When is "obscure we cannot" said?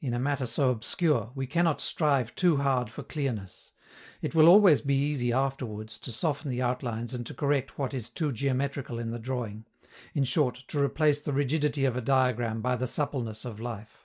0.68-1.80